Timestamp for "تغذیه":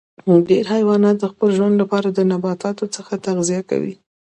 3.25-3.61